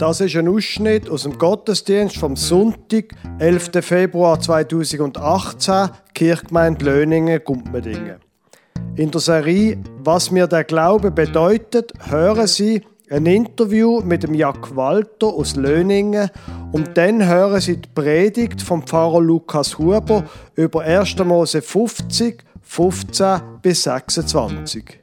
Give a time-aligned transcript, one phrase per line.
[0.00, 3.70] Das ist ein Ausschnitt aus dem Gottesdienst vom Sonntag, 11.
[3.82, 8.16] Februar 2018, Kirchgemeinde Löningen, Gumpmedingen.
[8.96, 14.74] In der Serie Was mir der Glaube bedeutet, hören Sie ein Interview mit dem Jack
[14.74, 16.30] Walter aus Löningen
[16.72, 20.24] und dann hören Sie die Predigt vom Pfarrer Lukas Huber
[20.54, 21.18] über 1.
[21.18, 24.99] Mose 50, 15 bis 26.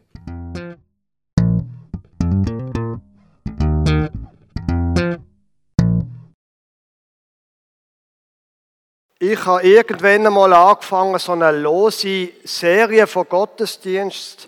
[9.20, 14.48] Ich habe irgendwann einmal angefangen, so eine lose Serie von Gottesdiensten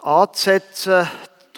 [0.00, 1.06] anzusetzen,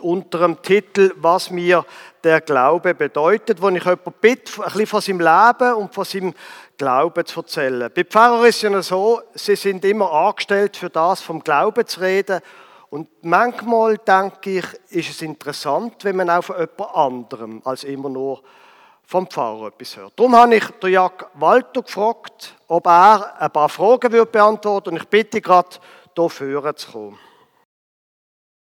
[0.00, 1.86] unter dem Titel «Was mir
[2.24, 6.34] der Glaube bedeutet», wo ich jemanden bitte, ein bisschen von seinem Leben und von seinem
[6.76, 7.88] Glauben zu erzählen.
[7.94, 12.00] Bei Pfarrer ist es ja so, sie sind immer angestellt für das, vom Glauben zu
[12.00, 12.40] reden.
[12.90, 18.08] Und manchmal, denke ich, ist es interessant, wenn man auch von jemand anderem als immer
[18.08, 18.42] nur
[19.12, 20.18] vom Pfarrer etwas hört.
[20.18, 24.96] Darum habe ich den Jack Walter gefragt, ob er ein paar Fragen würde beantworten und
[24.96, 25.68] ich bitte gerade,
[26.16, 27.18] hier vorne zu kommen.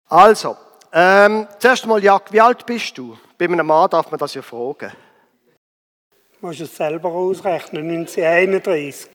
[0.09, 0.57] Also,
[0.91, 3.17] ähm, zuerst mal, Jack, wie alt bist du?
[3.37, 4.91] Bei einem Mann darf man das ja fragen.
[6.41, 9.11] Du musst es selber ausrechnen, 1931.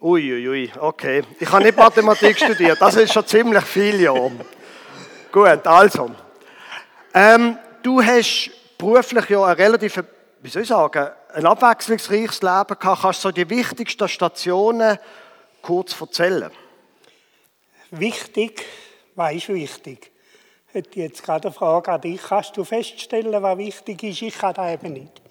[0.00, 1.24] Uiuiui, ui, okay.
[1.40, 4.30] Ich habe nicht Mathematik studiert, das ist schon ziemlich viel Jahre.
[5.32, 6.10] Gut, also.
[7.12, 10.02] Ähm, du hast beruflich ja ein relativ,
[10.42, 13.02] wie soll ich sagen, ein abwechslungsreiches Leben gehabt.
[13.02, 14.98] Kannst du so die wichtigsten Stationen
[15.62, 16.50] kurz erzählen?
[17.90, 18.64] Wichtig,
[19.14, 20.10] was ist wichtig?
[20.66, 22.20] Hätte jetzt gerade eine Frage an dich.
[22.20, 24.22] Kannst du feststellen, was wichtig ist?
[24.22, 25.22] Ich kann das eben nicht.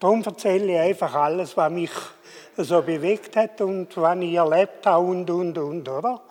[0.00, 1.90] Darum erzähle ich einfach alles, was mich
[2.56, 6.22] so bewegt hat und was ich erlebt habe und, und, und, oder?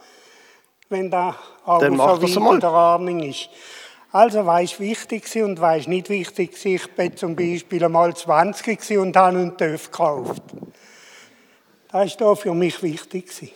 [0.89, 1.35] Wenn da
[1.65, 3.49] auch so weit in der Ordnung ist.
[4.13, 6.65] Also, was ist wichtig und ist nicht wichtig?
[6.65, 10.43] Ich bin zum Beispiel einmal 20 gewesen und habe einen TÜV gekauft.
[11.89, 13.53] Das ist da für mich wichtig.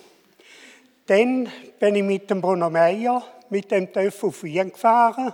[1.07, 5.33] Dann bin ich mit dem Bruno Meyer mit dem TÜV auf Wien gefahren.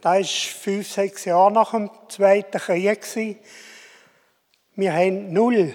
[0.00, 3.36] Das war fünf, sechs Jahre nach dem Zweiten Krieg.
[4.74, 5.74] Wir haben null,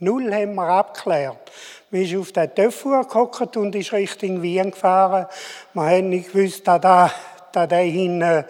[0.00, 1.52] null haben wir abgeklärt.
[1.90, 5.26] Wir sind auf den TÜV gehockt und ist Richtung Wien gefahren.
[5.74, 7.12] Wir haben nicht gewusst, dass da,
[7.52, 8.44] da hinten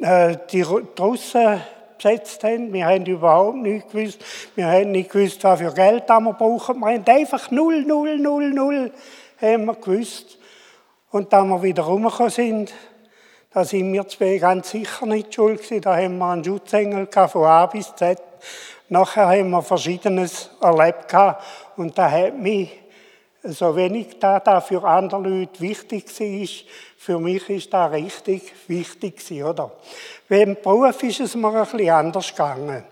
[0.00, 1.60] äh, die Ru- die Russen
[1.96, 2.72] besetzt haben.
[2.72, 4.24] Wir haben überhaupt nicht gewusst.
[4.54, 6.78] Wir haben nicht gewusst, was für Geld wir brauchen.
[6.80, 8.92] Wir haben einfach null, null, null, null
[9.40, 10.38] haben wir gewusst.
[11.10, 12.72] Und da wir wieder rumgekommen sind,
[13.52, 15.80] da sind wir zwei ganz sicher nicht schuld gewesen.
[15.82, 18.18] Da haben wir einen Schutzengel von A bis Z.
[18.88, 21.14] Nachher haben wir Verschiedenes erlebt.
[21.76, 22.79] Und da hat mich
[23.42, 26.48] so wenig da, da für andere Leute wichtig war,
[26.98, 29.72] für mich ist da richtig wichtig oder?
[30.28, 32.84] Beim Beruf ist es mir ein bisschen anders gegangen.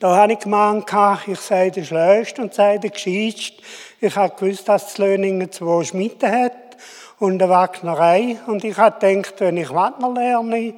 [0.00, 0.86] Da habe ich gemeint,
[1.26, 3.62] ich sei der Schleuste und sei der Gescheitste.
[4.00, 6.76] Ich habe gewusst, dass das Löningen zwei Schmiede hat
[7.18, 8.38] und eine Wagnerei.
[8.46, 10.74] Und ich habe gedacht, wenn ich Wagner lerne,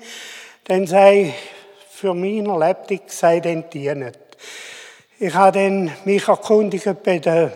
[0.64, 1.34] dann sei
[1.90, 4.18] für erlebt, ich sei dann die nicht.
[5.18, 7.52] Ich habe dann mich erkundigt bei der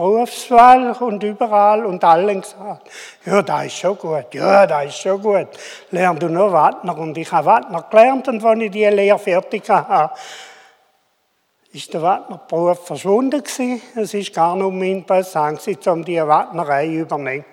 [0.00, 2.88] Berufswahl und überall und allen gesagt,
[3.26, 5.48] ja, da ist schon gut, ja, da ist schon gut.
[5.90, 6.96] Lern du noch Wagner.
[6.96, 10.14] Und ich habe Wagner gelernt und als ich die Lehre fertig hatte,
[11.70, 13.82] ist der Wagnerberuf verschwunden gewesen.
[13.94, 17.44] Es ist gar nicht mehr interessant gewesen, um die Wagnerei zu übernehmen.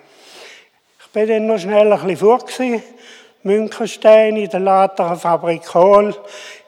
[1.00, 2.82] Ich bin dann noch schnell ein bisschen vor gewesen.
[3.42, 6.14] Münchenstein in der Laterfabrik Kohl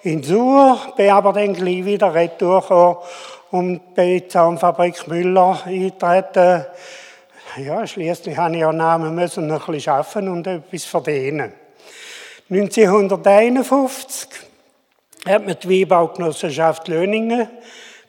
[0.03, 3.03] in Sur, bin aber dann gleich wieder retour
[3.51, 6.67] und bei Zahnfabrik Müller eingetreten.
[7.57, 11.53] Ja, schließlich habe ich ja Namen müssen ein bisschen arbeiten und etwas verdienen.
[12.49, 14.29] 1951
[15.27, 17.49] hat man die Weinbaugenossenschaft Löningen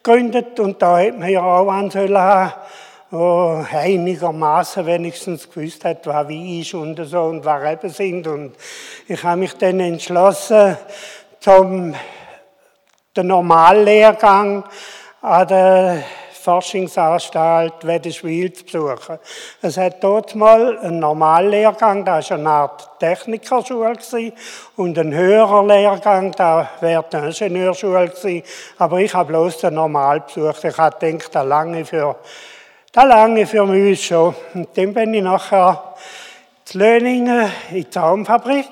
[0.03, 2.53] gegründet und da hat man ja auch einen sollen haben,
[3.12, 8.28] der einigermaßen wenigstens gewusst hat, was wie ist und so und was Reben sind.
[8.28, 8.55] Und
[9.08, 10.78] ich habe mich dann entschlossen,
[11.40, 11.94] zum
[13.17, 14.64] den Normallehrgang
[15.22, 16.03] an der
[16.34, 19.20] Forschungsanstalt Wedeswil zu besuchen.
[19.62, 23.94] Es hat dort mal einen Normallehrgang, das war eine Art Technikerschule
[24.76, 28.41] und ein höherer Lehrgang, da wäre die Ingenieurschule gewesen.
[28.79, 30.64] Aber ich habe bloß den Normal besucht.
[30.64, 32.16] Ich habe gedacht, da lange für,
[32.91, 34.34] da lange für mich schon.
[34.56, 35.94] Und dann bin ich nachher
[36.66, 38.66] zu Löningen in die Zaumfabrik.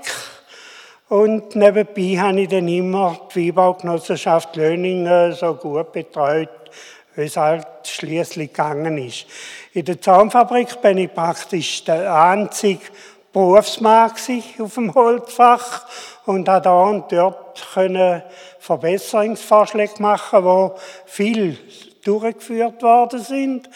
[1.10, 6.50] Und nebenbei habe ich dann immer die Weinbaugenossenschaft Löningen so gut betreut,
[7.16, 9.26] wie es halt schließlich gegangen ist.
[9.74, 12.82] In der Zahnfabrik bin ich praktisch der einzige
[13.34, 14.12] Berufsmann
[14.60, 15.88] auf dem Holzfach
[16.28, 18.22] und habe da und dort können
[18.60, 20.76] Verbesserungsvorschläge machen, wo
[21.06, 21.58] viel
[22.04, 23.68] durchgeführt worden sind.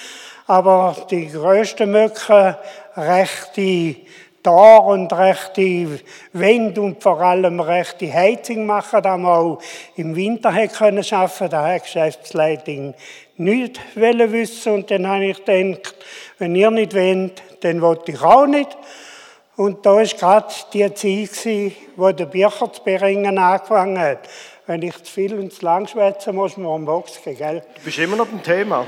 [0.45, 2.59] Aber die größten Möcke
[2.95, 3.95] rechte
[4.43, 5.99] Tor und rechte
[6.33, 9.61] Wände und vor allem rechte Heizung machen, da man auch
[9.95, 11.49] im Winter hätte können schaffen.
[11.49, 12.93] Da hat die Geschäftsleitung
[13.37, 15.95] nicht wissen und dann habe ich gedacht,
[16.37, 18.77] wenn ihr nicht wollt, dann wollte ich auch nicht.
[19.55, 24.27] Und da war gerade die Zeit, wo der Bircher zu beringen angefangen hat.
[24.65, 27.61] Wenn ich zu viel und zu lang schwätze, muss man am Box gehen, gell?
[27.75, 28.79] Du bist immer noch beim Thema.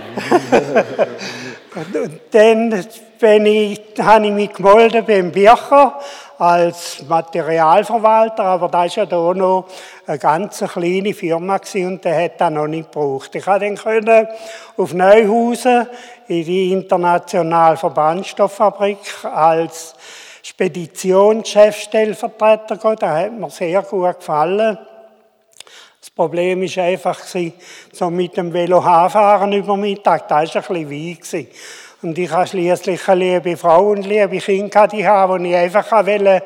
[1.75, 2.85] und dann
[3.19, 5.99] bin ich, habe ich mich gemeldet beim Bircher
[6.37, 9.65] als Materialverwalter, aber da war ja da noch
[10.07, 13.35] eine ganz kleine Firma und der hat das noch nicht gebraucht.
[13.35, 14.29] Ich konnte dann
[14.77, 15.89] auf Neuhausen
[16.29, 19.93] in die internationale Verbandstofffabrik als
[20.41, 22.95] Speditionschefstellvertreter gehen.
[22.97, 24.77] Das hat mir sehr gut gefallen.
[26.15, 27.19] Problem war einfach,
[27.91, 31.47] so mit dem Velo fahren über Mittag, das war ein bisschen weit.
[32.01, 36.43] Und ich habe schließlich eine liebe Frau und liebe Kinder, die ich einfach wollte,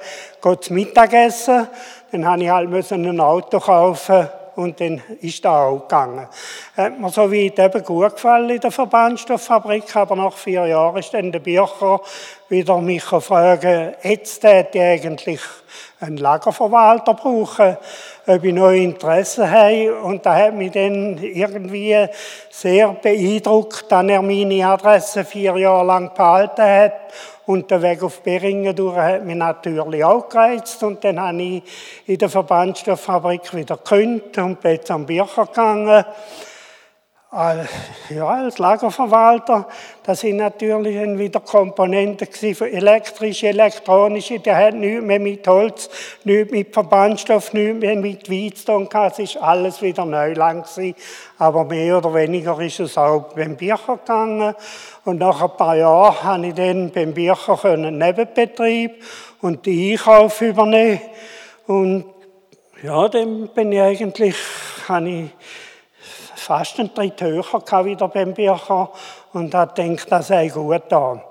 [0.59, 1.67] zu Mittag essen.
[2.11, 6.27] Dann musste ich halt ein Auto kaufen und dann ist das auch gegangen.
[6.75, 11.13] Hat mir so weit eben gut gefallen in der Verbandstofffabrik, aber nach vier Jahren ist
[11.13, 12.01] dann der Bircher
[12.49, 15.41] wieder mich fragen, jetzt hätte ich eigentlich
[15.99, 17.77] einen Lagerverwalter brauchen,
[18.29, 19.95] ob ich noch Interesse habe.
[20.03, 22.05] Und da hat mich dann irgendwie
[22.49, 26.93] sehr beeindruckt, dass er meine Adresse vier Jahre lang behalten hat.
[27.47, 30.83] Und der Weg auf Beringen durch hat mich natürlich auch gereizt.
[30.83, 31.63] Und dann habe ich
[32.05, 36.05] in der Verbandstofffabrik wieder gekündigt und bin jetzt am Bircher gegangen
[37.31, 39.67] ja, als Lagerverwalter,
[40.01, 45.91] das sind natürlich wieder Komponenten für elektrische, elektronische, der hat nichts mehr mit Holz,
[46.23, 50.95] nichts mit Verbandstoff, nichts mehr mit Wein zu Es ist alles wieder Neuland gewesen.
[51.37, 54.55] Aber mehr oder weniger ist es auch beim Bircher gegangen.
[55.05, 59.03] Und nach ein paar Jahren habe ich dann beim Bircher einen Nebenbetrieb
[59.41, 60.99] und die Einkauf übernehmen.
[61.67, 62.05] Und
[62.81, 64.35] ja, dann bin ich eigentlich,
[64.87, 65.29] habe ich
[66.49, 67.43] fast einen Tritt höher
[67.85, 68.89] wieder beim Bircher
[69.33, 71.21] und hat gedacht, das sei gut da.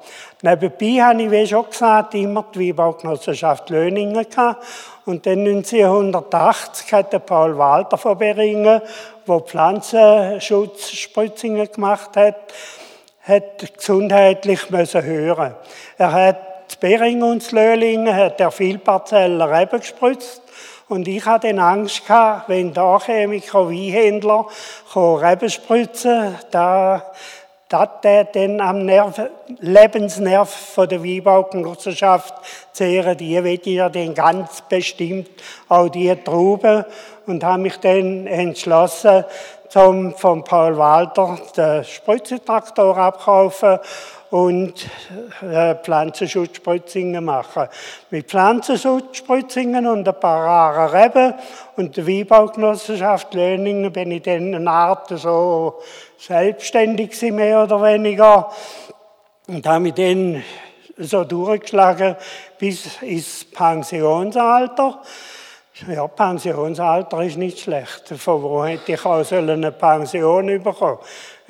[0.43, 4.65] Nebenbei habe ich, wie schon gesagt, immer die Weinbaugenossenschaft Löningen gehabt.
[5.07, 8.81] Und dann 1980 hat der Paul Walter von Beringen,
[9.27, 12.37] der Pflanzenschutzspritzungen gemacht hat,
[13.23, 15.57] hat gesundheitlich müssen hören.
[15.99, 20.43] Er hat Beringen und Löhlingen hat er viel Parzellen Reben gespritzt
[20.89, 24.47] und ich hatte Angst gehabt, wenn da ein Weinhändler
[24.95, 27.03] Reben spritzen, da
[27.69, 29.21] dass der dann am Nerv,
[29.61, 32.35] Lebensnerv von der Weinbaugenossenschaft
[32.73, 35.29] zehren, die will ja dann ganz bestimmt
[35.69, 36.85] auch die Trauben
[37.29, 39.25] und habe mich dann entschlossen,
[39.69, 43.79] zum von Paul Walter den Spritzentraktor abkaufen
[44.31, 44.87] und
[45.43, 47.69] äh, Pflanzenschutzspritzungen machen.
[48.11, 51.35] Mit Pflanzenschutzspritzungen und ein paar raren Reben
[51.77, 55.81] und der Weinbaugenossenschaft Löningen bin ich dann eine Art so
[56.19, 58.51] selbstständig mehr oder weniger
[59.47, 60.43] und habe mich dann
[60.99, 62.17] so durchgeschlagen
[62.59, 65.01] bis ins Pensionsalter.
[65.87, 68.09] Ja, Pensionsalter ist nicht schlecht.
[68.17, 70.99] Von wo hätte ich auch eine Pension bekommen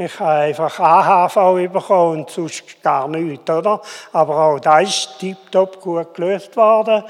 [0.00, 3.82] ich habe einfach AHV bekommen und sonst gar nichts, oder?
[4.12, 7.02] Aber auch das ist tiptop gut gelöst worden.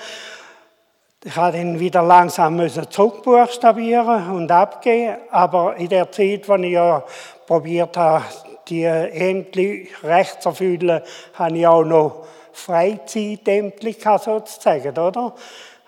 [1.23, 5.17] Ich musste dann wieder langsam zurückbuchstabieren und abgeben.
[5.31, 7.03] Aber in der Zeit, als ich ja
[7.47, 8.25] probiert habe,
[8.69, 11.03] die endlich recht zu erfüllen,
[11.35, 15.35] habe ich auch noch Freizeitämtlich sozusagen, oder?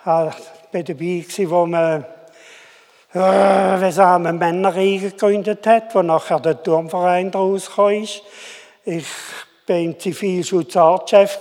[0.01, 2.05] Ich war dabei, wo man
[3.13, 8.23] äh, wie sagen wir, Männerriege gegründet hat, wo nachher der Turmverein daraus ist.
[8.85, 9.07] Ich
[9.67, 11.41] war im Zivilschutz Artchef.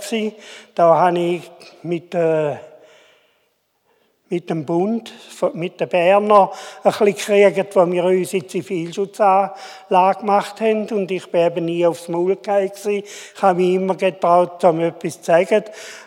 [0.73, 1.51] Da habe ich
[1.83, 2.55] mit, äh,
[4.29, 5.11] mit dem Bund,
[5.53, 6.51] mit den Berner,
[6.83, 10.87] ein bisschen gekriegt, wo wir unsere Zivilschutzanlage gemacht haben.
[10.89, 12.71] Und ich bin eben nie aufs Maul gefallen.
[12.85, 15.63] Ich habe mich immer getraut, um etwas zu sagen.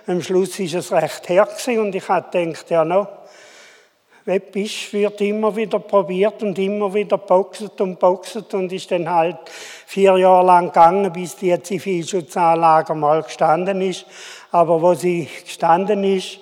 [0.07, 1.49] Am Schluss war es recht her
[1.81, 3.09] und ich habe gedacht, ja, noch,
[4.25, 9.39] Webbisch wird immer wieder probiert und immer wieder boxet und boxet und ist dann halt
[9.85, 14.07] vier Jahre lang gegangen, bis die Zivilschutzanlage mal gestanden ist.
[14.53, 16.39] Aber wo sie gestanden ist,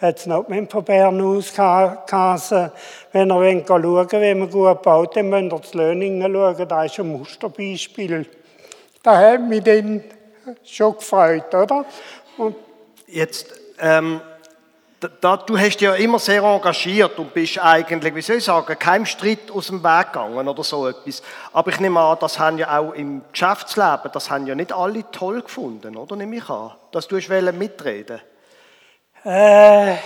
[0.00, 2.72] hat es noch mit von Bern geheißen,
[3.12, 6.84] wenn ihr schauen wollt, wie man gut baut, dann müsst ihr zu Löningen schauen, da
[6.84, 8.26] ist ein Musterbeispiel.
[9.02, 10.02] Da hat mich dann
[10.64, 11.84] schon gefreut, oder?
[12.38, 12.56] Und
[13.06, 14.20] Jetzt ähm,
[15.20, 19.06] da, du hast ja immer sehr engagiert und bist eigentlich, wie soll ich sagen, keinem
[19.06, 21.22] Streit aus dem Weg gegangen oder so etwas.
[21.52, 25.10] Aber ich nehme an, das haben ja auch im Geschäftsleben, das haben ja nicht alle
[25.10, 26.16] toll gefunden, oder?
[26.16, 28.20] Nehme ich an, dass du mitreden
[29.24, 29.96] äh,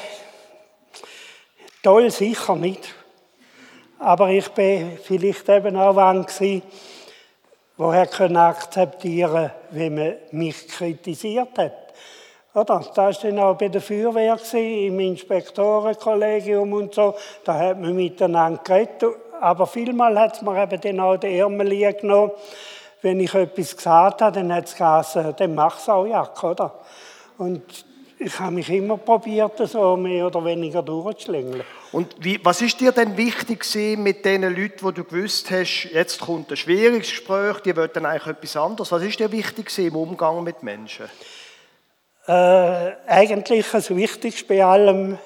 [1.84, 2.94] Toll sicher nicht.
[3.98, 6.62] Aber ich bin vielleicht eben auch ein gewesen,
[7.76, 11.92] woher können akzeptieren, wie man mich kritisiert hat.
[12.54, 12.86] Oder?
[12.94, 17.16] Das war dann auch bei der Feuerwehr, im Inspektorenkollegium und so.
[17.44, 19.04] Da hat man miteinander geredet.
[19.38, 22.32] Aber vielmal hat mir eben dann auch den Ärmel genommen.
[23.02, 26.80] Wenn ich etwas gesagt habe, dann hat es gesagt, dann mach es auch, Jack, oder?
[27.36, 27.84] Und
[28.18, 31.62] ich habe mich immer probiert, so mehr oder weniger durchzuschlängeln.
[31.92, 33.64] Und wie, was ist dir denn wichtig
[33.98, 38.26] mit den Leuten, wo du gewusst hast, jetzt kommt ein schwieriges Gespräch, die wollen eigentlich
[38.26, 38.92] etwas anderes.
[38.92, 41.06] Was ist dir wichtig im Umgang mit Menschen?
[42.26, 45.18] Äh, eigentlich das Wichtigste bei allem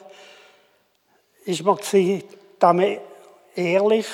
[1.44, 2.24] ist mir gewesen,
[2.58, 2.98] dass man
[3.54, 4.06] ehrlich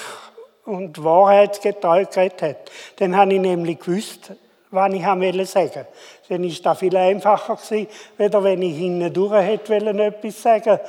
[0.65, 2.71] und wahrheitsgetreu geredet hat.
[2.97, 4.33] Dann habe ich nämlich gewusst,
[4.75, 5.87] was ich wollte sagen.
[6.29, 10.81] Dann ist das viel einfacher gewesen, wenn ich hinten durch hätte etwas sagen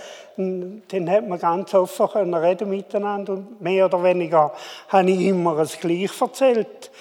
[0.88, 4.52] Dann hat man ganz offen reden miteinander und mehr oder weniger
[4.90, 6.92] habe ich immer das Gleiche erzählt.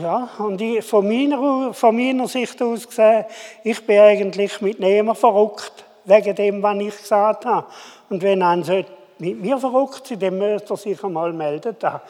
[0.00, 3.24] Ja, und ich, von, meiner, von meiner Sicht aus gesehen,
[3.64, 7.66] ich bin eigentlich mit niemandem verrückt, wegen dem, was ich gesagt habe.
[8.08, 8.84] Und wenn einer
[9.18, 11.76] mit mir verrückt sein dann müsste er sich einmal melden.
[11.78, 12.02] Da,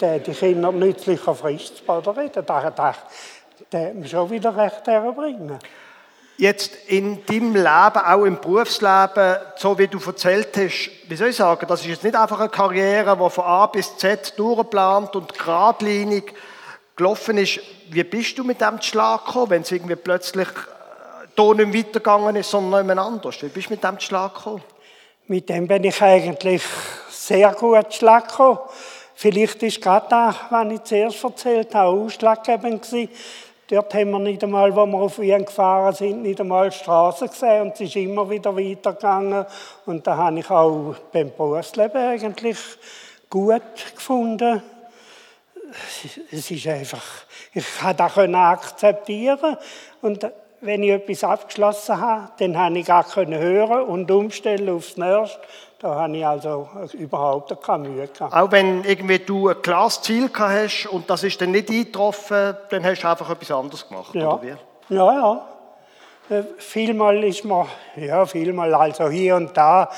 [0.00, 2.44] der die Kinder nützlicher Frist oder reden.
[2.46, 2.94] Da, da,
[3.72, 5.58] der muss schon wieder recht herbringen.
[6.36, 11.36] Jetzt in deinem Leben, auch im Berufsleben, so wie du erzählt hast, wie soll ich
[11.36, 15.38] sagen, das ist jetzt nicht einfach eine Karriere, die von A bis Z durchgeplant und
[15.38, 16.32] geradlinig
[16.96, 17.60] gelaufen ist.
[17.90, 22.36] Wie bist du mit dem Schlag gekommen, wenn es irgendwie plötzlich äh, hier nicht weitergegangen
[22.36, 23.42] ist, sondern jemand anders?
[23.42, 24.62] Wie bist du mit dem Schlag gekommen?
[25.26, 26.62] Mit dem bin ich eigentlich
[27.10, 28.60] sehr gut Schlag gekommen.
[29.20, 33.10] Vielleicht ist gerade das, was ich zuerst erzählt habe, ausschlaggebend gewesen.
[33.68, 37.60] Dort haben wir nicht einmal, wo wir auf Wien gefahren sind, nicht einmal Straßen gesehen
[37.60, 39.44] und es ist immer wieder weitergegangen.
[39.84, 42.56] Und da habe ich auch beim Berufsleben eigentlich
[43.28, 43.60] gut
[43.94, 44.62] gefunden
[46.32, 47.04] es ist einfach,
[47.52, 49.56] ich kann das akzeptieren
[50.00, 50.26] und
[50.62, 55.40] wenn ich etwas abgeschlossen habe, dann habe ich können hören und umstellen aufs Nächste.
[55.80, 58.34] Da habe ich also überhaupt keine Mühe gehabt.
[58.34, 62.84] Auch wenn irgendwie du ein klares Ziel hast und das ist dann nicht eingetroffen, dann
[62.84, 64.28] hast du einfach etwas anderes gemacht, ja.
[64.28, 64.94] oder wie?
[64.94, 65.46] Ja, ja.
[66.28, 69.88] Äh, vielmal ist mir, ja, vielmal, also hier und da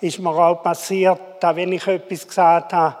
[0.00, 2.94] ist mir auch passiert, dass wenn ich etwas gesagt habe,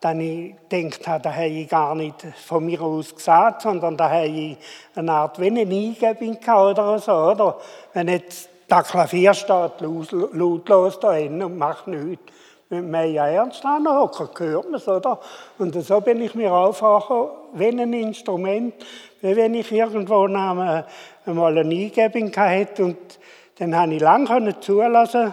[0.00, 2.16] dann ich gedacht habe, da habe ich gar nicht
[2.46, 4.56] von mir aus gesagt, sondern da habe ich
[4.94, 7.58] eine Art wie eine Eingebung oder so, oder?
[7.92, 12.32] Wenn jetzt das Klavier steht lautlos da hin und macht nichts.
[12.68, 15.20] Wenn man ja ernst anhocken, hört man es, oder?
[15.58, 18.74] Und so bin ich mir aufgekommen, wie ein Instrument,
[19.20, 20.84] wie wenn ich irgendwo einmal
[21.24, 23.18] eine Eingebung hatte und
[23.58, 25.32] dann habe ich lange zulassen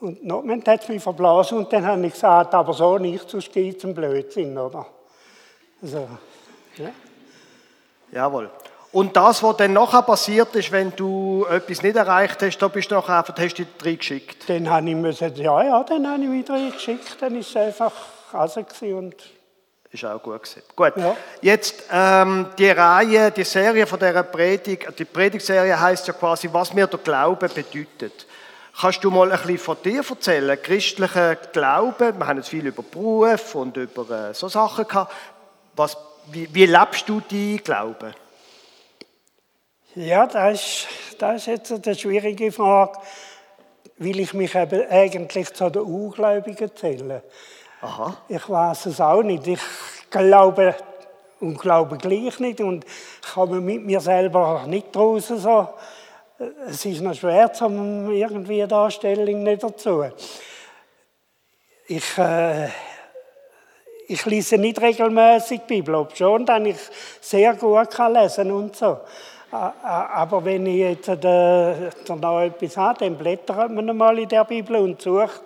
[0.00, 3.52] und noch hat es mich verblasen und dann habe ich gesagt, aber so nicht, sonst
[3.52, 4.86] geht ein Blödsinn, oder?
[5.82, 6.08] Also,
[6.76, 6.88] ja.
[8.12, 8.50] Jawohl.
[8.92, 12.90] Und das, was dann nachher passiert ist, wenn du etwas nicht erreicht hast, da bist
[12.90, 14.48] du nachher einfach, hast du dich reingeschickt?
[14.48, 17.92] Dann habe ich müssen, ja, ja, dann habe ich mich reingeschickt, dann ist es einfach
[18.32, 19.14] also und
[19.90, 20.62] ist auch gut gewesen.
[20.74, 20.92] Gut.
[20.96, 21.16] Ja.
[21.40, 26.74] Jetzt ähm, die Reihe, die Serie von dieser Predigt, die Predigtserie heißt ja quasi, was
[26.74, 28.26] mir der Glaube bedeutet.
[28.78, 30.58] Kannst du mal ein bisschen von dir erzählen?
[30.60, 35.14] Christlicher Glauben, wir haben jetzt viel über Beruf und über äh, so Sachen gehabt.
[35.76, 35.96] Was,
[36.30, 38.12] wie, wie lebst du deinen Glauben?
[39.96, 40.88] Ja, das ist,
[41.18, 42.98] das ist jetzt eine schwierige Frage,
[43.98, 47.22] weil ich mich eben eigentlich zu den Ungläubigen zähle.
[47.80, 48.16] Aha.
[48.28, 49.46] Ich weiß es auch nicht.
[49.46, 49.60] Ich
[50.10, 50.74] glaube
[51.40, 55.68] und glaube gleich nicht und ich komme mit mir selber nicht draußen so
[56.68, 60.04] es ist noch schwer, um irgendwie eine Darstellung nicht dazu.
[61.88, 62.68] Ich, äh,
[64.08, 66.76] ich lese nicht regelmäßig Bibel, ob schon, dann ich
[67.20, 68.98] sehr gut kann lesen und so.
[69.56, 71.74] Aber wenn ich jetzt da,
[72.08, 75.42] noch etwas habe, dann blättert man mal in der Bibel und sucht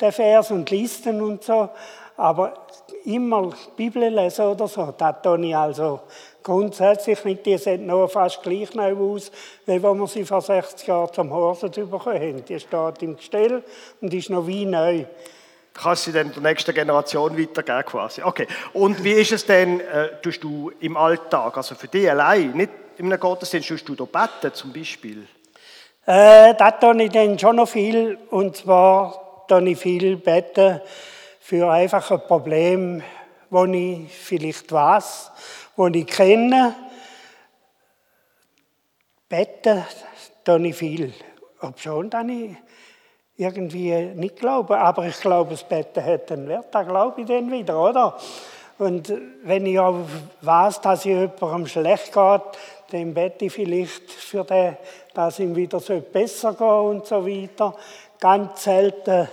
[0.00, 1.68] den Vers und liest ihn und so.
[2.16, 2.54] Aber
[3.04, 6.00] immer Bibel lesen oder so, das tue ich also
[6.42, 7.46] grundsätzlich nicht.
[7.46, 9.30] Die sehen noch fast gleich neu aus,
[9.66, 12.44] wie wenn wir sie vor 60 Jahren zum Horsen bekommen haben.
[12.44, 13.62] Die steht im Gestell
[14.00, 15.04] und ist noch wie neu.
[15.74, 18.22] Kannst du dann der nächsten Generation weitergeben quasi.
[18.22, 18.46] Okay.
[18.74, 22.70] Und wie ist es denn, äh, tust du im Alltag, also für dich allein, nicht
[22.98, 25.26] einem Gottesdienst, tust du da beten zum Beispiel?
[26.04, 30.80] Äh, da tue ich dann schon noch viel, und zwar tue ich viel beten
[31.40, 33.02] für einfach ein Problem,
[33.50, 35.30] wo ich vielleicht weiß,
[35.76, 36.74] wo ich kenne.
[39.28, 39.84] Beten
[40.44, 41.14] tue ich viel.
[41.60, 42.56] Ob schon dann ich
[43.36, 47.50] irgendwie nicht glaube, aber ich glaube, das Beten hat einen Wert, da glaube ich dann
[47.50, 48.16] wieder, oder?
[48.78, 49.12] Und
[49.44, 50.00] wenn ich auch
[50.40, 52.42] weiß, dass ich jemandem schlecht geht,
[52.90, 54.76] dann bete ich vielleicht für den,
[55.14, 57.74] dass ihm wieder so besser geht und so weiter.
[58.18, 59.28] Ganz selten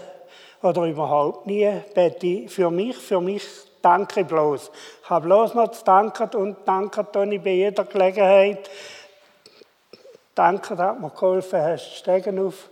[0.61, 3.43] oder überhaupt nie bete ich für mich, für mich
[3.81, 4.71] danke bloß.
[5.03, 8.69] Ich habe bloß noch zu danken und danke ich bei jeder Gelegenheit.
[10.35, 12.69] Danke, dass mir geholfen hast, steigen auf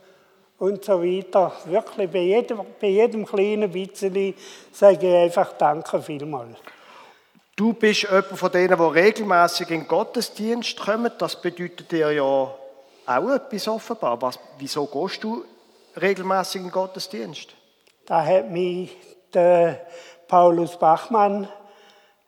[0.59, 1.51] und so weiter.
[1.65, 4.33] Wirklich bei jedem, bei jedem kleinen bisschen
[4.71, 6.57] sage ich einfach Danke vielmals.
[7.55, 11.11] Du bist jemand von denen, die regelmäßig in den Gottesdienst kommen.
[11.17, 14.21] Das bedeutet dir ja auch etwas offenbar.
[14.21, 15.43] Was, wieso gehst du
[15.99, 17.55] regelmäßig in den Gottesdienst?
[18.05, 18.95] Da hat mich
[19.33, 19.87] der
[20.27, 21.47] Paulus Bachmann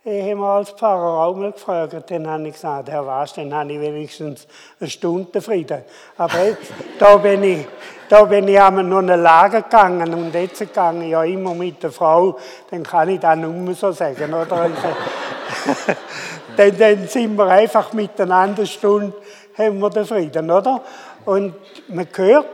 [0.03, 2.09] ehemals Pfarrer auch mal gefragt.
[2.09, 4.47] Dann habe ich gesagt, Herr was, dann habe ich wenigstens
[4.79, 5.83] eine Stunde Frieden.
[6.17, 7.67] Aber jetzt, da bin ich,
[8.09, 11.91] da bin ich einmal noch eine Lager gegangen und jetzt gegangen ja immer mit der
[11.91, 12.37] Frau,
[12.71, 14.51] dann kann ich das nur so sagen, oder?
[14.51, 14.73] Also,
[16.57, 19.13] dann, dann sind wir einfach miteinander eine Stunde,
[19.55, 20.81] haben wir den Frieden, oder?
[21.23, 21.53] Und
[21.87, 22.47] man hört,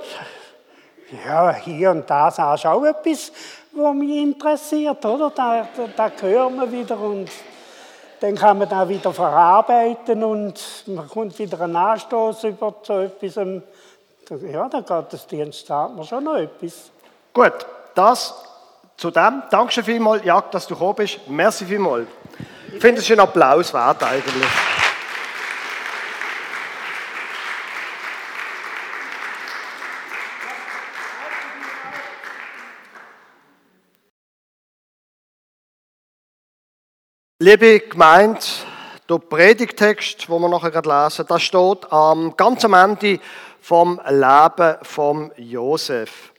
[1.26, 3.32] ja, hier und da sagst du auch etwas,
[3.72, 5.32] was mich interessiert, oder?
[5.34, 7.30] Da, da, da hören wir wieder und
[8.20, 13.38] dann kann man da wieder verarbeiten und man kommt wieder einen Anstoß über so etwas.
[14.30, 16.90] Ja, der Gottesdienst sagt man schon noch etwas.
[17.32, 18.34] Gut, das
[18.98, 19.44] zu dem.
[19.52, 21.20] Danke vielmals, Jack, dass du gekommen bist.
[21.28, 22.08] Merci vielmals.
[22.74, 24.48] Ich finde es einen Applaus wert eigentlich.
[37.38, 38.40] Liebe Gemeinde,
[39.08, 43.20] der Predigtext, wo wir nachher gerade lesen, da steht am ganz am Ende
[43.66, 46.32] vom Leben von Josef.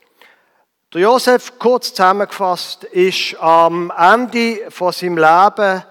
[0.94, 5.82] Der Josef, kurz zusammengefasst, ist am Ende von seinem Leben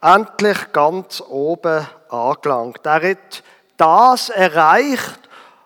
[0.00, 2.86] endlich ganz oben angelangt.
[2.86, 3.42] Er hat
[3.76, 5.18] das erreicht,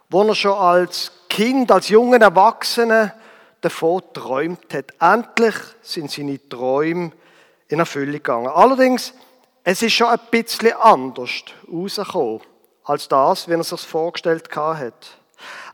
[0.08, 3.12] was er schon als Kind, als junger Erwachsener
[3.60, 4.94] davon träumt hat.
[5.00, 7.12] Endlich sind seine Träume
[7.68, 8.48] in Erfüllung gegangen.
[8.48, 9.12] Allerdings,
[9.64, 12.40] es ist schon ein bisschen anders rausgekommen
[12.84, 15.18] als das, wie er sich vorgestellt hat.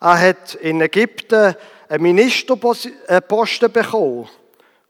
[0.00, 1.54] Er hat in Ägypten
[1.88, 4.28] einen Ministerposten bekommen,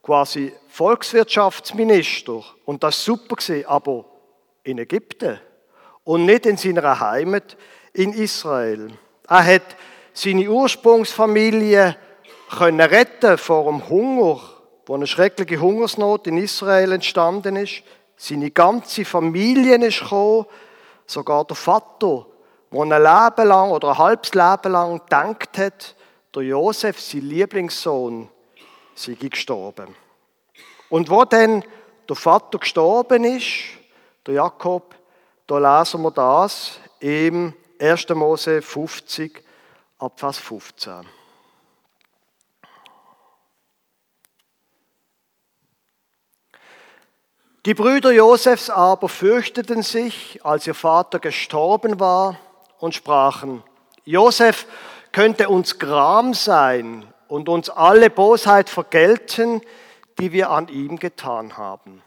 [0.02, 2.42] quasi Volkswirtschaftsminister.
[2.64, 3.36] Und das war super,
[3.68, 4.04] aber
[4.64, 5.40] in Ägypten
[6.04, 7.56] und nicht in seiner Heimat
[7.92, 8.90] in Israel.
[9.28, 9.76] Er hat
[10.12, 11.96] seine Ursprungsfamilie
[12.50, 14.40] können retten vor dem Hunger
[14.86, 17.82] wo eine schreckliche Hungersnot in Israel entstanden ist.
[18.16, 20.46] Seine ganze Familie ist gekommen,
[21.06, 22.26] sogar der Vater,
[22.70, 25.94] der ein Leben lang oder ein halbes Leben lang gedacht hat,
[26.34, 28.28] der Josef, sein Lieblingssohn,
[28.94, 29.94] sei gestorben.
[30.88, 31.64] Und wo dann
[32.08, 33.46] der Vater gestorben ist,
[34.26, 34.94] der Jakob,
[35.46, 38.08] da lesen wir das im 1.
[38.10, 39.42] Mose 50,
[39.98, 41.15] Abvers 15.
[47.66, 52.38] Die Brüder Josefs aber fürchteten sich, als ihr Vater gestorben war,
[52.78, 53.64] und sprachen,
[54.04, 54.66] Josef
[55.10, 59.62] könnte uns Gram sein und uns alle Bosheit vergelten,
[60.20, 62.02] die wir an ihm getan haben.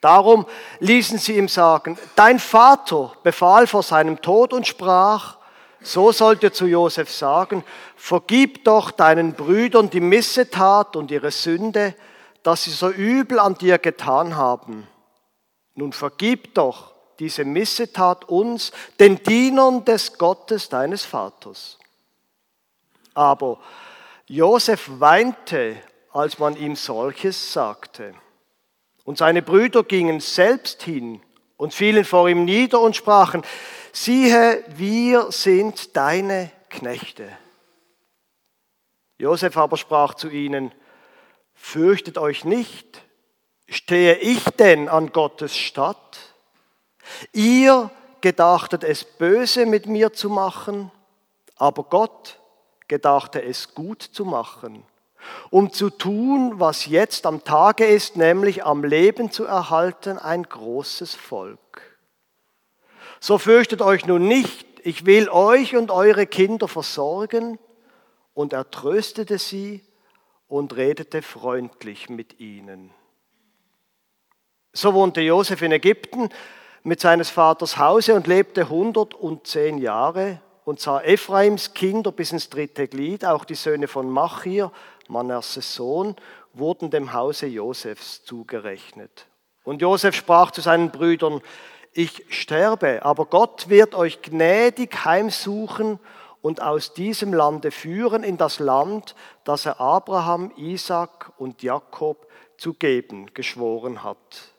[0.00, 0.46] Darum
[0.78, 5.36] ließen sie ihm sagen, dein Vater befahl vor seinem Tod und sprach,
[5.82, 7.64] so sollt ihr zu Josef sagen,
[7.96, 11.94] vergib doch deinen Brüdern die Missetat und ihre Sünde,
[12.42, 14.86] dass sie so übel an dir getan haben.
[15.74, 21.78] Nun vergib doch diese Missetat uns, den Dienern des Gottes deines Vaters.
[23.14, 23.58] Aber
[24.26, 25.76] Josef weinte,
[26.12, 28.14] als man ihm solches sagte.
[29.04, 31.20] Und seine Brüder gingen selbst hin
[31.56, 33.42] und fielen vor ihm nieder und sprachen,
[33.92, 37.28] siehe, wir sind deine Knechte.
[39.18, 40.72] Josef aber sprach zu ihnen,
[41.60, 43.02] Fürchtet euch nicht,
[43.68, 46.18] stehe ich denn an Gottes Statt?
[47.32, 47.90] Ihr
[48.20, 50.90] gedachtet es böse mit mir zu machen,
[51.56, 52.38] aber Gott
[52.86, 54.82] gedachte es gut zu machen,
[55.50, 61.14] um zu tun, was jetzt am Tage ist, nämlich am Leben zu erhalten ein großes
[61.14, 61.58] Volk.
[63.20, 67.58] So fürchtet euch nun nicht, ich will euch und eure Kinder versorgen.
[68.32, 69.82] Und er tröstete sie
[70.48, 72.90] und redete freundlich mit ihnen.
[74.72, 76.30] So wohnte Josef in Ägypten
[76.82, 82.88] mit seines Vaters Hause und lebte 110 Jahre und sah Ephraims Kinder bis ins dritte
[82.88, 84.72] Glied, auch die Söhne von Machir,
[85.08, 86.16] Manasses Sohn,
[86.52, 89.26] wurden dem Hause Josefs zugerechnet.
[89.64, 91.40] Und Josef sprach zu seinen Brüdern,
[91.92, 95.98] ich sterbe, aber Gott wird euch gnädig heimsuchen
[96.42, 102.74] und aus diesem Lande führen in das Land, das er Abraham, Isaac und Jakob zu
[102.74, 104.54] geben geschworen hat.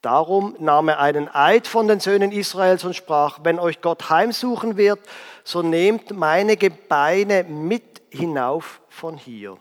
[0.00, 4.76] Darum nahm er einen Eid von den Söhnen Israels und sprach, wenn euch Gott heimsuchen
[4.76, 5.00] wird,
[5.42, 9.56] so nehmt meine Gebeine mit hinauf von hier.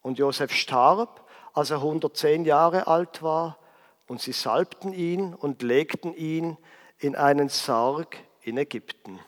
[0.00, 3.58] Und Josef starb, als er 110 Jahre alt war,
[4.06, 6.56] und sie salbten ihn und legten ihn
[6.98, 9.20] in einen Sarg in Ägypten.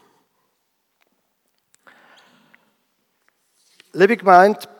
[3.94, 4.70] Liebe gemeint,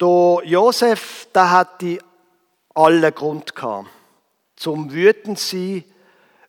[0.00, 2.00] der Josef, der hat die
[2.74, 3.86] alle Grund gehabt,
[4.56, 5.84] zum wütend sein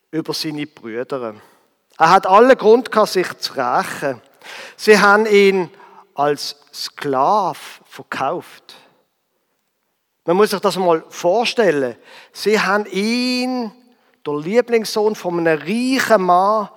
[0.09, 1.35] über seine Brüder.
[1.99, 4.21] Er hat alle Grund gehabt, sich zu rächen.
[4.75, 5.69] Sie haben ihn
[6.15, 8.75] als Sklav verkauft.
[10.25, 11.95] Man muss sich das mal vorstellen.
[12.33, 13.71] Sie haben ihn,
[14.25, 16.69] der Lieblingssohn von einem reichen Mann,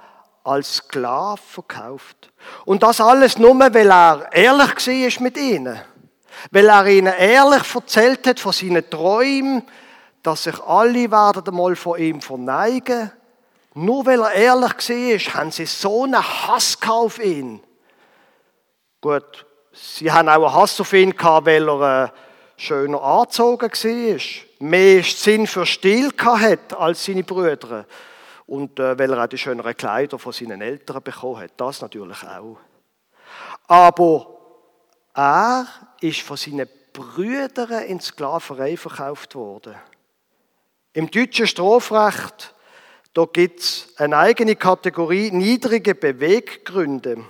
[0.44, 2.30] als Sklav verkauft.
[2.64, 5.80] Und das alles nur, weil er ehrlich war mit ihnen.
[6.50, 9.62] Weil er ihnen ehrlich erzählt hat von seinen Träumen,
[10.22, 13.11] dass sich alle werden einmal von ihm verneigen.
[13.74, 17.61] Nur weil er ehrlich war, haben sie so einen Hass auf ihn.
[19.00, 22.09] Gut, sie haben auch einen Hass auf ihn gehabt, weil er äh,
[22.57, 24.20] schöner angezogen war,
[24.61, 27.85] mehr Sinn für Stil hatte als seine Brüder
[28.46, 31.52] und äh, weil er auch die schöneren Kleider von seinen Eltern bekommen hat.
[31.57, 32.59] Das natürlich auch.
[33.66, 34.26] Aber
[35.14, 35.66] er
[36.00, 39.74] ist von seinen Brüdern in Sklaverei verkauft worden.
[40.92, 42.54] Im deutschen Strafrecht
[43.33, 47.24] gibt es eine eigene Kategorie niedrige Beweggründe.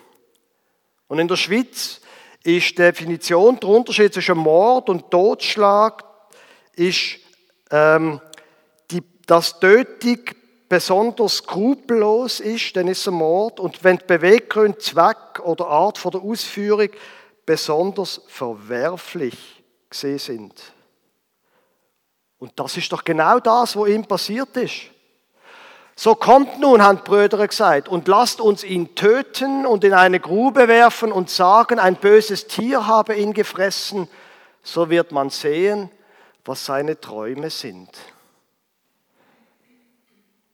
[1.09, 2.01] Und in der Schweiz
[2.43, 6.05] ist die Definition, der Unterschied zwischen Mord und Totschlag
[6.75, 7.17] ist,
[7.71, 8.21] ähm,
[8.91, 10.19] die, dass Tötung
[10.75, 13.61] besonders skrupellos ist, dann ist ein Mord.
[13.61, 16.89] Und wenn die Beweggründe, Zweck oder Art von der Ausführung
[17.47, 20.73] besonders verwerflich gesehen sind.
[22.41, 24.91] Und das ist doch genau das, was ihm passiert ist.
[25.95, 30.19] So kommt nun, haben die Brüder gesagt, und lasst uns ihn töten und in eine
[30.19, 34.09] Grube werfen und sagen, ein böses Tier habe ihn gefressen,
[34.65, 35.89] so wird man sehen,
[36.45, 37.91] was seine Träume sind.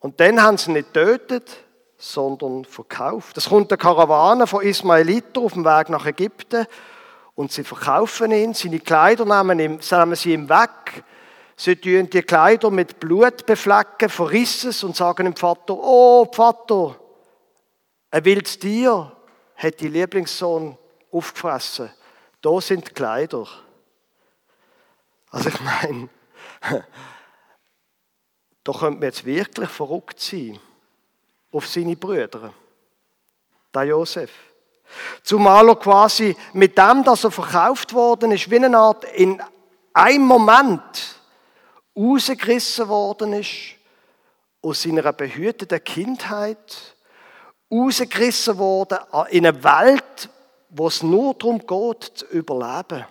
[0.00, 1.58] Und dann haben sie nicht tötet,
[1.96, 3.36] sondern verkauft.
[3.36, 6.66] Es kommt eine Karawane von Ismaeliten auf dem Weg nach Ägypten
[7.34, 11.04] und sie verkaufen ihn, seine Kleider nehmen, nehmen sie ihm weg
[11.60, 16.98] Sie tun die Kleider mit Blut beflecken, verrissen es und sagen dem Vater, oh Vater,
[18.10, 19.14] ein wildes Tier
[19.56, 20.78] hat die Lieblingssohn
[21.12, 21.90] aufgefressen.
[22.40, 23.46] Da sind die Kleider.
[25.30, 26.08] Also ich meine,
[28.64, 30.59] da könnte man jetzt wirklich verrückt sein
[31.53, 32.53] auf seine Brüder,
[33.75, 34.31] der Josef.
[35.23, 39.40] Zumal er quasi mit dem, dass er verkauft worden ist, wie eine Art in
[39.92, 41.16] einem Moment
[41.96, 43.77] rausgerissen worden ist
[44.62, 46.96] aus seiner behüteten Kindheit,
[47.70, 48.99] rausgerissen worden
[49.31, 50.29] in eine Welt,
[50.70, 53.07] wo es nur darum geht, zu überleben.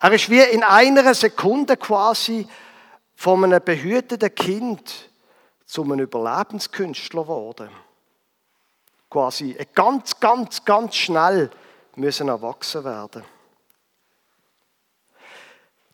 [0.00, 2.46] Er ist wie in einer Sekunde quasi
[3.18, 5.10] von einem behüteten Kind
[5.66, 7.68] zu einem Überlebenskünstler geworden.
[9.10, 11.50] Quasi ganz, ganz, ganz schnell
[11.96, 13.24] müssen erwachsen werden.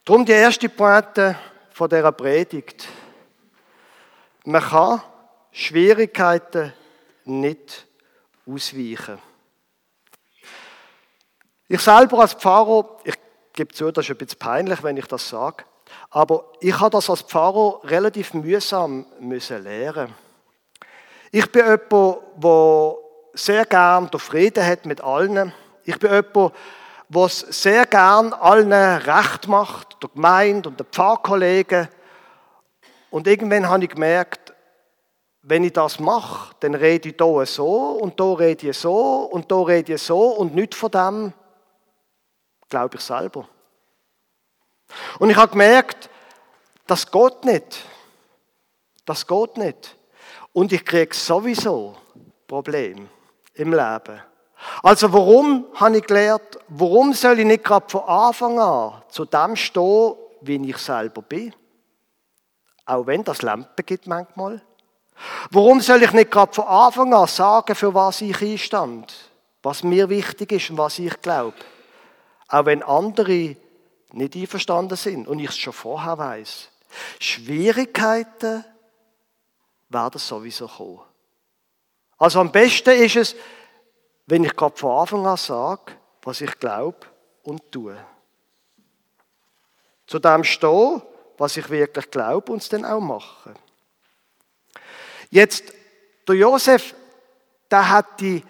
[0.05, 1.39] Darum die erste Pointe
[1.71, 2.87] von dieser Predigt.
[4.45, 5.01] Man kann
[5.51, 6.75] Schwierigkeiten
[7.25, 7.87] nicht
[8.47, 9.19] ausweichen.
[11.69, 13.15] Ich selber als Pfarrer, ich
[13.55, 15.65] gebe zu, das ist ein bisschen peinlich, wenn ich das sage,
[16.15, 20.15] aber ich habe das als Pfarrer relativ mühsam müssen lernen.
[21.33, 22.95] Ich bin jemand, der
[23.33, 25.53] sehr gern den Frieden hat mit allen.
[25.83, 26.55] Ich bin jemand,
[27.09, 31.89] was sehr gern allen recht macht, der Gemeinde und der Pfarrkollegen.
[33.11, 34.55] Und irgendwann habe ich gemerkt,
[35.43, 39.51] wenn ich das mache, dann rede ich hier so und hier rede ich so und
[39.51, 41.33] hier rede ich so und nicht von dem
[42.69, 43.49] glaube ich selber.
[45.19, 46.09] Und ich habe gemerkt,
[46.87, 47.85] das geht nicht.
[49.05, 49.97] Das geht nicht.
[50.55, 51.97] und ich kriege sowieso
[52.47, 53.09] Probleme
[53.55, 54.23] im Leben.
[54.83, 59.57] Also warum habe ich gelernt, warum soll ich nicht gerade von Anfang an zu dem
[59.57, 61.55] stehen, wie ich selber bin?
[62.87, 64.63] Auch wenn das Lampen gibt manchmal.
[65.51, 69.13] Warum soll ich nicht gerade von Anfang an sagen, für was ich einstand?
[69.63, 71.57] Was mir wichtig ist und was ich glaube?
[72.49, 73.57] Auch wenn andere
[74.15, 76.71] nicht einverstanden sind und ich es schon vorher weiß.
[77.19, 78.65] Schwierigkeiten
[79.89, 81.01] werden sowieso kommen.
[82.19, 83.37] Also am besten ist es,
[84.27, 86.99] wenn ich gerade von Anfang an sage, was ich glaube
[87.43, 87.97] und tue.
[90.07, 91.03] Zu dem stehen,
[91.37, 93.55] was ich wirklich glaube und es dann auch mache.
[95.31, 95.73] Jetzt,
[96.29, 96.95] der Josef,
[97.71, 98.43] der hätte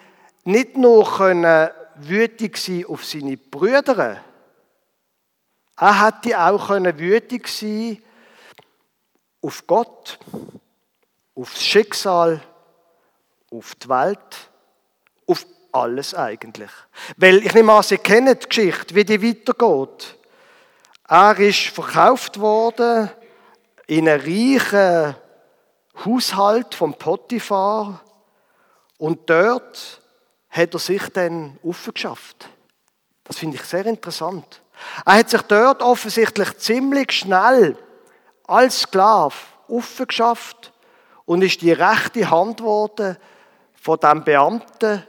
[0.45, 4.23] nicht nur können wütig sein auf seine Brüder,
[5.77, 8.03] er hätte auch können wütig sein
[9.43, 10.19] auf Gott,
[11.35, 12.41] aufs Schicksal,
[13.51, 14.51] auf die Welt,
[15.27, 16.71] auf alles eigentlich.
[17.17, 20.17] Weil ich nehme an, Sie kennen die Geschichte, wie die weitergeht.
[21.09, 23.11] Er ist verkauft worden
[23.87, 25.17] in einen reichen
[26.05, 28.01] Haushalt vom Potiphar
[28.99, 30.01] und dort
[30.49, 32.49] hat er sich dann aufgeschafft.
[33.25, 34.63] Das finde ich sehr interessant.
[35.05, 37.77] Er hat sich dort offensichtlich ziemlich schnell
[38.47, 39.35] als Sklave
[39.69, 40.73] aufgeschafft
[41.25, 43.17] und ist die rechte Hand geworden
[43.75, 45.07] von dem Beamten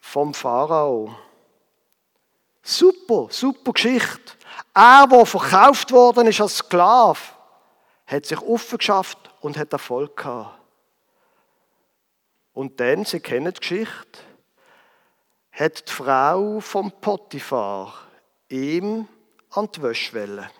[0.00, 1.14] vom Pharao.
[2.62, 4.32] Super, super Geschichte.
[4.74, 7.20] Er, der verkauft worden ist als Sklave,
[8.06, 10.58] hat sich aufgeschafft und hat Erfolg gehabt.
[12.52, 14.20] Und dann, Sie kennen die Geschichte,
[15.52, 18.03] hat die Frau vom Potiphar
[18.54, 19.08] ihm
[19.50, 20.50] an die Wäschwelle.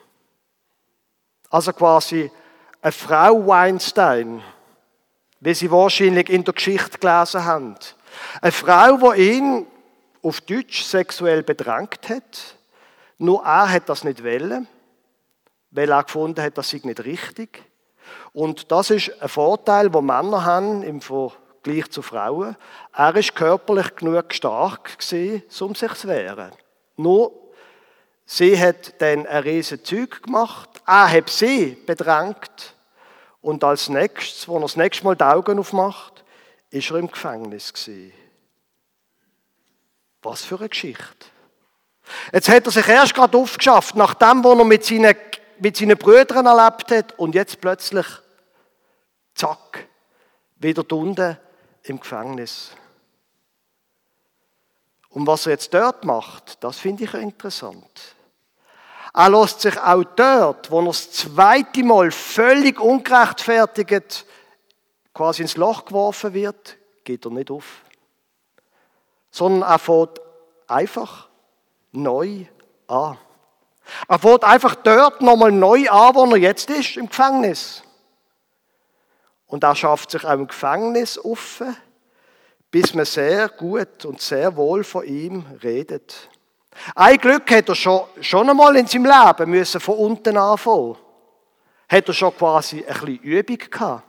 [1.50, 2.30] Also quasi
[2.82, 4.42] eine Frau Weinstein,
[5.40, 7.76] wie Sie wahrscheinlich in der Geschichte gelesen haben.
[8.40, 9.66] Eine Frau, die ihn
[10.22, 12.56] auf Deutsch sexuell bedrängt hat.
[13.18, 14.66] Nur er hat das nicht wollen,
[15.70, 17.62] weil er gefunden hat, das sei nicht richtig.
[18.32, 22.56] Und das ist ein Vorteil, den Männer haben im Vergleich zu Frauen.
[22.92, 26.52] Er ist körperlich genug stark gewesen, um sich zu wehren.
[26.96, 27.43] Nur
[28.26, 30.68] sie hat dann ein riesen Zeug gemacht.
[30.86, 32.74] Er hat sie bedrängt.
[33.40, 36.24] Und als nächstes, wo er das nächste Mal die Augen aufmacht,
[36.70, 38.12] ist er im Gefängnis gewesen.
[40.22, 41.26] Was für eine Geschichte.
[42.32, 45.14] Jetzt hat er sich erst gerade aufgeschafft, nachdem, wo er mit seinen,
[45.58, 48.06] mit seinen Brüdern erlebt hat, und jetzt plötzlich,
[49.34, 49.86] zack,
[50.56, 51.38] wieder unten
[51.82, 52.70] im Gefängnis.
[55.10, 58.13] Und was er jetzt dort macht, das finde ich interessant.
[59.14, 64.26] Er lässt sich auch dort, wo er das zweite Mal völlig ungerechtfertigt
[65.14, 67.82] quasi ins Loch geworfen wird, geht er nicht auf.
[69.30, 70.20] Sondern er fährt
[70.66, 71.28] einfach
[71.92, 72.46] neu
[72.88, 73.16] an.
[74.08, 77.84] Er fährt einfach dort nochmal neu an, wo er jetzt ist, im Gefängnis.
[79.46, 81.76] Und er schafft sich auch im Gefängnis offen,
[82.72, 86.30] bis man sehr gut und sehr wohl von ihm redet.
[86.94, 90.96] Ein Glück hat er schon, schon einmal in seinem Leben müssen von unten anfangen.
[91.88, 94.02] Hat er schon quasi ein bisschen Übung gehabt.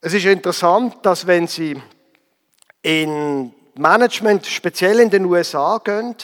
[0.00, 1.80] Es ist interessant, dass wenn Sie
[2.82, 6.14] in Management, speziell in den USA, gehen,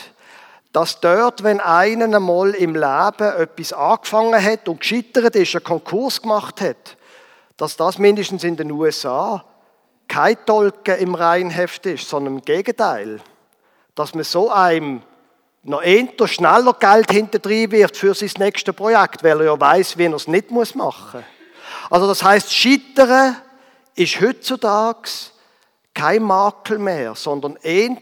[0.73, 6.23] dass dort, wenn einer einmal im Leben etwas angefangen hat und gescheitert ist, einen Konkurs
[6.23, 6.97] gemacht hat,
[7.57, 9.45] dass das mindestens in den USA
[10.11, 13.21] kein Tolken im Reinheft ist, sondern im Gegenteil.
[13.95, 15.03] Dass man so einem
[15.63, 20.07] noch eher schneller Geld hinterdrein wird für sein nächstes Projekt, weil er ja weiß, wie
[20.07, 21.15] er es nicht machen muss.
[21.91, 23.37] Also das heißt, Scheitern
[23.95, 25.09] ist heutzutage
[25.95, 27.97] kein Makel mehr, sondern eher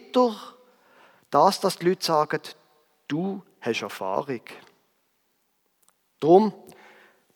[1.30, 2.40] das, dass die Leute sagen,
[3.06, 4.42] du hast Erfahrung.
[6.20, 6.54] Drum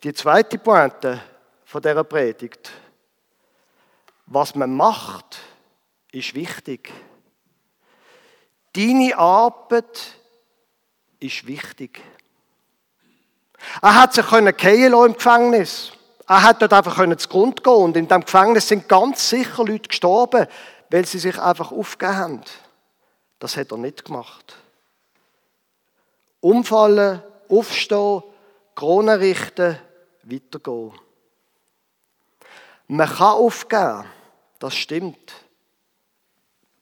[0.03, 1.21] die zweite Pointe
[1.65, 2.73] von dieser Predigt.
[4.35, 5.41] Was man macht,
[6.11, 6.91] ist wichtig.
[8.73, 10.17] Deine Arbeit
[11.21, 12.01] ist wichtig.
[13.83, 15.93] Er hat sich können im Gefängnis.
[16.27, 19.67] Er hat dort einfach können zu Grund gehen und in dem Gefängnis sind ganz sicher
[19.67, 20.47] Leute gestorben,
[20.89, 22.41] weil sie sich einfach aufgegeben haben.
[23.39, 24.57] Das hat er nicht gemacht.
[26.41, 28.23] Umfallen, aufstehen,
[28.75, 29.79] Krone richten,
[30.23, 30.93] weitergehen.
[32.87, 34.07] Man kann aufgeben.
[34.63, 35.33] Das stimmt.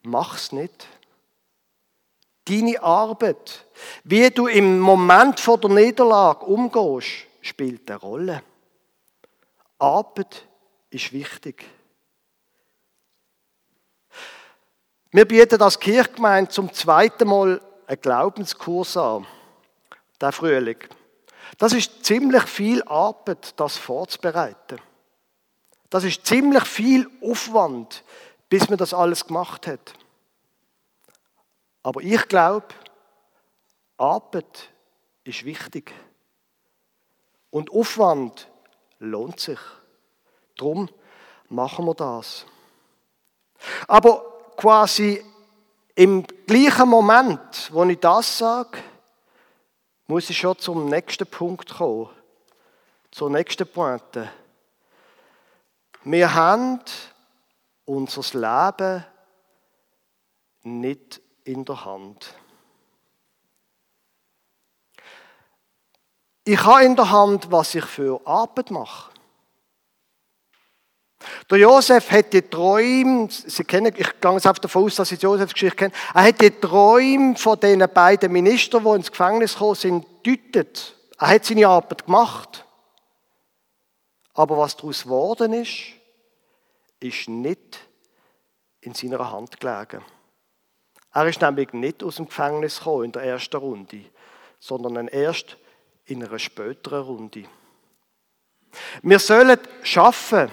[0.02, 0.86] Mach's nicht.
[2.44, 3.64] Deine Arbeit,
[4.04, 8.42] wie du im Moment vor der Niederlage umgehst, spielt eine Rolle.
[9.78, 10.46] Arbeit
[10.90, 11.64] ist wichtig.
[15.10, 19.26] Wir bieten als Kirchgemeinde zum zweiten Mal einen Glaubenskurs an,
[20.20, 20.80] der Frühling.
[21.56, 24.82] Das ist ziemlich viel Arbeit, das vorzubereiten.
[25.90, 28.05] Das ist ziemlich viel Aufwand,
[28.48, 29.92] bis man das alles gemacht hat.
[31.83, 32.68] Aber ich glaube,
[33.96, 34.70] Arbeit
[35.24, 35.92] ist wichtig.
[37.50, 38.48] Und Aufwand
[39.00, 39.59] lohnt sich.
[40.57, 40.88] Darum
[41.48, 42.46] machen wir das.
[43.88, 44.24] Aber
[44.57, 45.24] quasi
[45.94, 48.79] im gleichen Moment, wo ich das sage,
[50.07, 52.11] muss ich schon zum nächsten Punkt kommen.
[53.11, 54.31] Zur nächsten Pointe.
[56.04, 56.80] Wir haben
[57.84, 59.04] unser Leben
[60.62, 62.34] nicht in der Hand.
[66.44, 69.10] Ich habe in der Hand, was ich für Arbeit mache.
[71.50, 75.18] Der Josef hat die Träume, Sie kennen, ich gehe jetzt auf davon aus, dass Sie
[75.18, 79.52] die Josefs Geschichte kennen, er hat die Träume von den beiden Ministern, die ins Gefängnis
[79.52, 80.96] gekommen sind, deutet.
[81.18, 82.64] Er hat seine Arbeit gemacht.
[84.40, 85.92] Aber was daraus geworden ist,
[86.98, 87.79] ist nicht
[88.81, 90.03] in seiner Hand gelegen.
[91.12, 94.03] Er ist nämlich nicht aus dem Gefängnis gekommen in der ersten Runde,
[94.59, 95.59] sondern erst
[96.07, 97.44] in einer späteren Runde.
[99.03, 100.50] Wir sollen schaffen,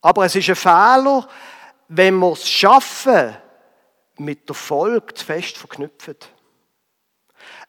[0.00, 1.28] aber es ist ein Fehler,
[1.86, 3.36] wenn wir es schaffen,
[4.16, 6.16] mit der Folge fest verknüpfen.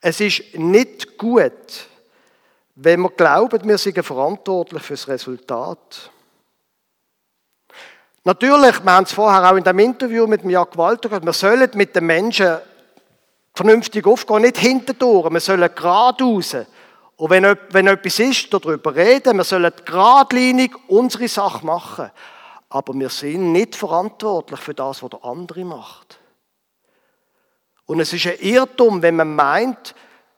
[0.02, 1.88] Es ist nicht gut,
[2.80, 6.12] wenn wir glauben, wir seien verantwortlich für das Resultat.
[8.24, 11.34] Natürlich, wir haben es vorher auch in dem Interview mit dem Jörg Walter gesagt, wir
[11.34, 12.58] sollen mit den Menschen
[13.56, 16.56] vernünftig aufgehen, nicht hinterdurch, wir sollen geradeaus.
[17.16, 22.12] Und wenn, wenn etwas ist, darüber reden, wir sollen geradlinig unsere Sache machen.
[22.70, 26.20] Aber wir sind nicht verantwortlich für das, was der andere macht.
[27.88, 29.96] Und es ist ein Irrtum, wenn man meint,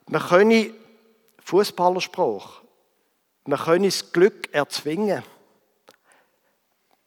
[0.07, 0.78] man könne
[1.49, 2.61] Fußballerspruch,
[3.45, 5.23] man könne das Glück erzwingen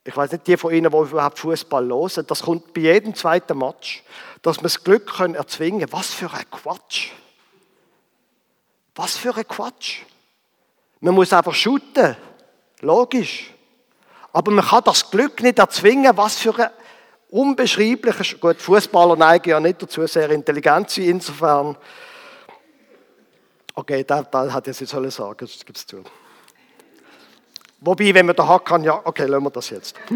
[0.04, 3.56] ich weiß nicht, die von Ihnen, die überhaupt Fußball hören, das kommt bei jedem zweiten
[3.56, 4.02] Match,
[4.42, 5.92] dass wir das Glück können erzwingen können.
[5.92, 7.10] Was für ein Quatsch.
[8.96, 10.00] Was für ein Quatsch.
[11.00, 12.16] Man muss einfach shooten.
[12.80, 13.52] Logisch.
[14.32, 16.16] Aber man kann das Glück nicht erzwingen.
[16.16, 16.70] Was für ein
[17.30, 21.76] unbeschreiblicher, gut, Fußballer neigen ja nicht dazu, sehr intelligent zu sein, insofern.
[23.74, 26.04] Okay, da, da hat jetzt sagen sollen das gibt es zu.
[27.80, 29.96] Wobei, wenn man da hat, kann, ja, okay, lassen wir das jetzt.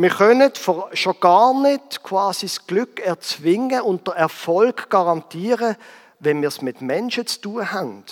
[0.00, 0.52] Wir können
[0.92, 5.74] schon gar nicht quasi das Glück erzwingen und den Erfolg garantieren,
[6.20, 8.04] wenn wir es mit Menschen zu tun haben.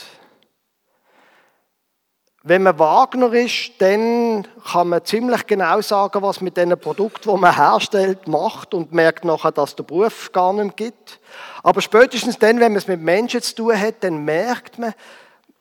[2.49, 7.41] Wenn man Wagner ist, dann kann man ziemlich genau sagen, was mit den Produkten, die
[7.41, 11.19] man herstellt, macht und merkt nachher, dass der Beruf gar nicht gibt.
[11.65, 14.95] Aber spätestens dann, wenn man es mit Menschen zu tun hat, dann merkt man,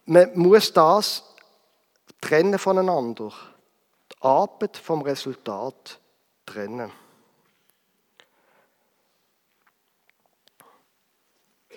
[0.06, 1.24] man muss das
[2.22, 3.34] trennen voneinander.
[4.12, 6.00] Die Arbeit vom Resultat
[6.46, 6.92] trennen.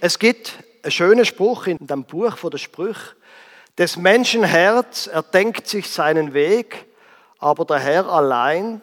[0.02, 3.16] Es gibt einen schönen Spruch in dem Buch der Sprüche.
[3.78, 6.86] Des Menschen Herz erdenkt sich seinen Weg,
[7.38, 8.82] aber der Herr allein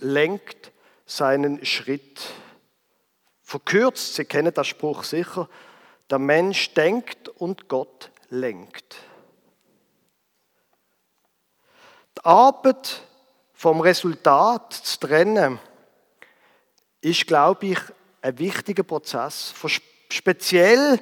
[0.00, 0.70] lenkt
[1.06, 2.20] seinen Schritt.
[3.42, 5.48] Verkürzt, Sie kennen das Spruch sicher,
[6.10, 8.96] der Mensch denkt und Gott lenkt.
[12.18, 13.00] Die Arbeit
[13.54, 15.58] vom Resultat zu trennen,
[17.00, 17.78] ist, glaube ich,
[18.20, 19.54] ein wichtiger Prozess.
[20.10, 21.00] Speziell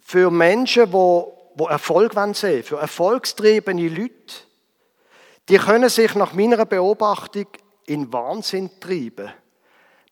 [0.00, 4.12] für Menschen, die wo Erfolg sehen für erfolgstriebene Leute,
[5.48, 7.46] die können sich nach meiner Beobachtung
[7.86, 9.32] in Wahnsinn treiben.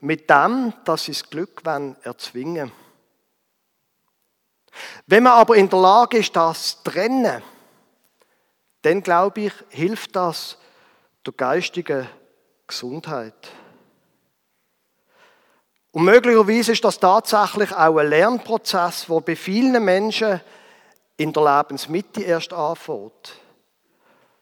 [0.00, 1.62] Mit dem, dass sie das Glück
[2.02, 2.72] erzwingen
[5.06, 7.42] Wenn man aber in der Lage ist, das zu trennen,
[8.82, 10.56] dann glaube ich, hilft das
[11.26, 12.08] der geistigen
[12.66, 13.50] Gesundheit.
[15.92, 20.40] Und möglicherweise ist das tatsächlich auch ein Lernprozess, wo bei vielen Menschen
[21.20, 23.34] in der Lebensmitte erst anfängt.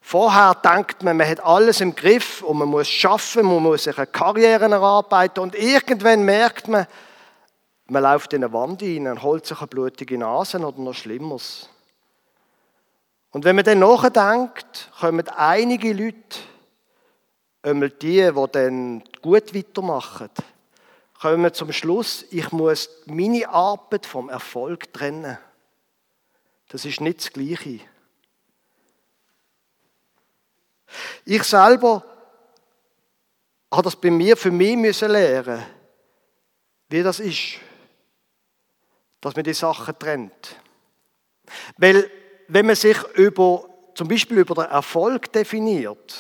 [0.01, 3.99] Vorher denkt man, man hat alles im Griff und man muss schaffen, man muss sich
[3.99, 6.87] eine Karriere erarbeiten und irgendwann merkt man,
[7.89, 11.69] man läuft in eine Wand rein und holt sich eine blutige Nase oder noch Schlimmeres.
[13.33, 16.39] Und wenn man dann nachdenkt, kommen einige Leute,
[17.63, 20.31] einmal die, die dann gut weitermachen,
[21.21, 25.39] kommen zum Schluss, ich muss meine Arbeit vom Erfolg trennen.
[26.69, 27.81] Das ist nicht das Gleiche.
[31.25, 32.05] Ich selber
[33.71, 35.65] habe das bei mir für mich müssen lernen,
[36.89, 37.59] wie das ist,
[39.21, 40.57] dass man die Sachen trennt.
[41.77, 42.11] Weil
[42.49, 46.17] wenn man sich über, zum Beispiel über den Erfolg definiert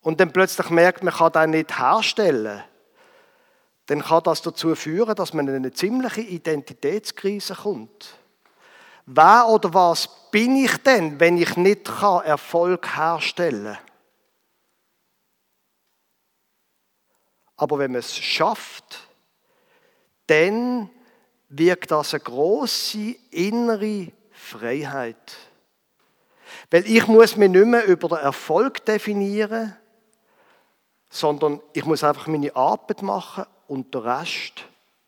[0.00, 2.62] und dann plötzlich merkt, man kann den nicht herstellen,
[3.86, 8.16] dann kann das dazu führen, dass man in eine ziemliche Identitätskrise kommt.
[9.06, 11.88] Wer oder was bin ich denn, wenn ich nicht
[12.24, 13.78] Erfolg herstellen kann?
[17.56, 19.08] Aber wenn man es schafft,
[20.26, 20.90] dann
[21.48, 25.36] wirkt das eine große innere Freiheit.
[26.70, 29.76] Weil ich muss mich nicht mehr über den Erfolg definieren,
[31.10, 34.64] sondern ich muss einfach meine Arbeit machen und den Rest,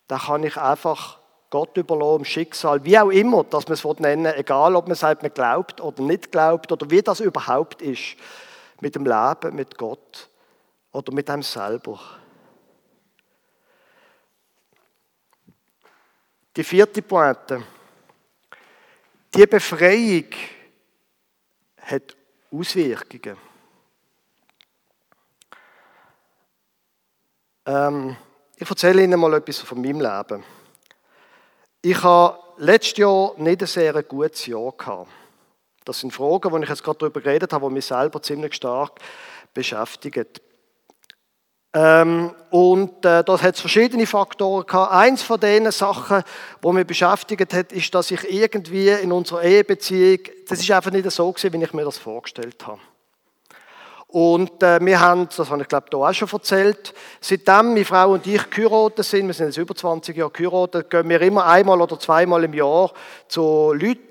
[0.07, 1.19] da kann ich einfach
[1.51, 5.33] Gott überlassen, Schicksal, wie auch immer, dass man es nennen egal ob man sagt, man
[5.33, 8.17] glaubt oder nicht glaubt oder wie das überhaupt ist
[8.81, 10.29] mit dem Leben, mit Gott
[10.93, 12.01] oder mit einem selber.
[16.57, 17.63] Die vierte Pointe.
[19.35, 20.31] Die Befreiung
[21.83, 22.17] hat
[22.51, 23.37] Auswirkungen.
[27.67, 28.17] Ähm,
[28.57, 30.45] ich erzähle Ihnen mal etwas von meinem Leben.
[31.89, 35.09] Ich habe letztes Jahr nicht ein sehr gutes Jahr gehabt.
[35.85, 38.99] Das sind Fragen, die ich jetzt gerade darüber geredet habe, die mich selber ziemlich stark
[39.55, 40.27] beschäftigen.
[41.73, 44.95] Ähm, und äh, das hat verschiedene Faktoren gehabt.
[44.95, 46.25] Eins von den Sachen,
[46.61, 51.09] die mich beschäftigt hat, ist, dass ich irgendwie in unserer Ehebeziehung, das ist einfach nicht
[51.13, 52.81] so gewesen, wie ich mir das vorgestellt habe.
[54.09, 58.13] Und äh, wir haben, das habe ich glaube ich auch schon erzählt, seitdem meine Frau
[58.13, 61.81] und ich geheiratet sind, wir sind jetzt über 20 Jahre geheiratet, gehen wir immer einmal
[61.81, 62.93] oder zweimal im Jahr
[63.27, 64.09] zu Leuten,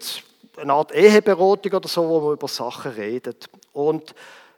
[0.57, 3.35] eine Art Eheberatung oder so, wo wir über Sachen reden.
[3.71, 4.13] Und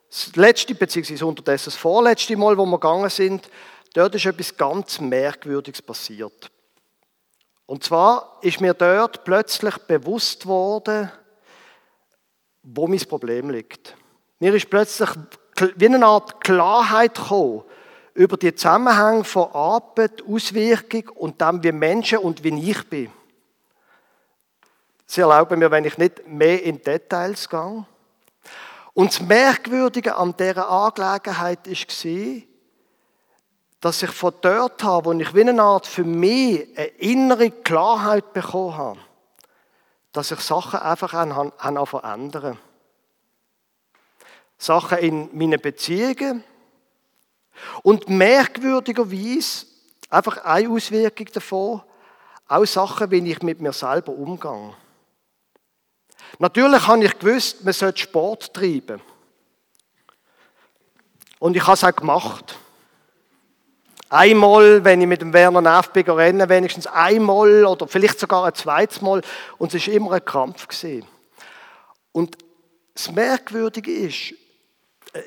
[0.10, 3.50] das letzte, beziehungsweise unterdessen das vorletzte Mal, wo wir gegangen sind,
[3.94, 6.50] dort ist etwas ganz Merkwürdiges passiert.
[7.66, 11.12] Und zwar ist mir dort plötzlich bewusst worden,
[12.64, 13.96] wo mein Problem liegt.
[14.40, 15.10] Mir ist plötzlich
[15.76, 17.64] wie eine Art Klarheit gekommen
[18.14, 23.12] über die Zusammenhänge von Arbeit, Auswirkung und dann wie Menschen und wie ich bin.
[25.06, 27.86] Sie erlauben mir, wenn ich nicht mehr in Details gehe.
[28.94, 32.42] Und das Merkwürdige an dieser Angelegenheit war,
[33.80, 38.34] dass ich von dort habe, wo ich wie eine Art für mich eine innere Klarheit
[38.34, 39.00] bekommen habe,
[40.12, 42.58] dass ich Sachen einfach an, an verändern.
[44.58, 46.44] Sachen in meinen Beziehungen.
[47.84, 49.66] Und merkwürdigerweise,
[50.10, 51.82] einfach eine Auswirkung davon,
[52.48, 54.74] auch Sachen, wie ich mit mir selber umgehe.
[56.40, 59.02] Natürlich habe ich gewusst, man sollte Sport treiben.
[61.40, 62.58] Und ich habe es auch gemacht.
[64.10, 68.56] Einmal, wenn ich mit dem Werner Neff bin rennen, wenigstens einmal oder vielleicht sogar ein
[68.56, 69.22] zweites Mal.
[69.58, 70.68] Und es war immer ein Kampf.
[72.14, 72.38] Und
[72.94, 74.34] das Merkwürdige ist,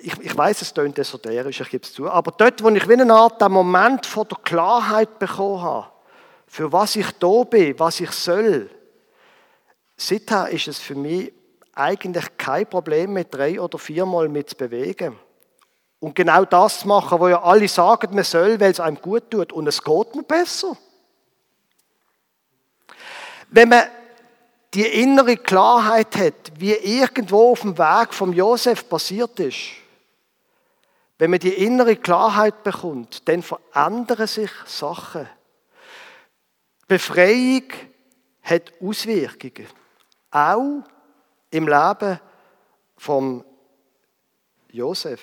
[0.03, 2.95] ich, ich weiß, es klingt esoterisch, ich gebe es zu, aber dort, wo ich wie
[2.95, 5.89] eine Art den Moment von der Klarheit bekommen habe,
[6.47, 8.71] für was ich da bin, was ich soll,
[10.01, 11.31] Seither ist es für mich
[11.75, 15.19] eigentlich kein Problem, mit drei oder viermal mit zu bewegen.
[15.99, 19.31] Und genau das zu machen, wo ja alle sagen, man soll, weil es einem gut
[19.31, 19.53] tut.
[19.53, 20.75] Und es geht mir besser.
[23.51, 23.83] Wenn man
[24.75, 29.59] die innere Klarheit hat, wie irgendwo auf dem Weg vom Josef passiert ist,
[31.19, 35.29] wenn man die innere Klarheit bekommt, dann verändern sich Sachen.
[36.87, 37.65] Befreiung
[38.43, 39.69] hat Auswirkungen.
[40.31, 40.83] Auch
[41.51, 42.21] im Leben
[42.97, 43.45] von
[44.71, 45.21] Josef.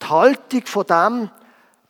[0.00, 1.30] Die Haltung von dem,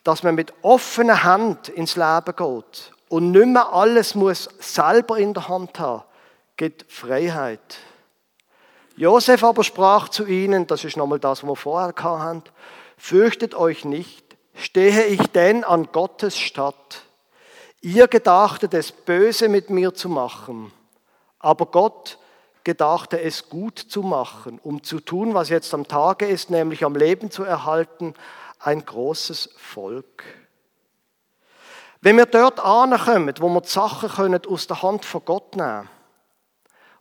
[0.05, 5.35] dass man mit offener Hand ins Leben geht und nicht mehr alles muss selber in
[5.35, 6.03] der Hand haben,
[6.57, 7.77] gibt Freiheit.
[8.97, 12.43] Josef aber sprach zu ihnen, das ist nochmal das, was wir vorher hatten,
[12.97, 17.03] fürchtet euch nicht, stehe ich denn an Gottes Statt
[17.83, 20.73] Ihr gedachtet es böse mit mir zu machen,
[21.39, 22.17] aber Gott
[22.65, 26.95] gedachte es gut zu machen, um zu tun, was jetzt am Tage ist, nämlich am
[26.95, 28.15] Leben zu erhalten,
[28.61, 30.23] ein großes Volk.
[32.03, 35.89] Wenn wir dort ankommen, wo wir die Sachen können aus der Hand von Gott nehmen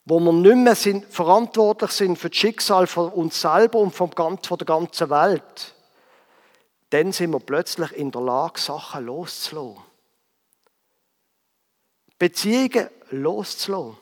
[0.06, 4.12] wo wir nicht mehr sind, verantwortlich sind für das Schicksal von uns selber und vom,
[4.12, 5.76] von der ganzen Welt,
[6.90, 9.84] dann sind wir plötzlich in der Lage, Sachen loszulassen.
[12.18, 13.98] Beziehungen loszulassen.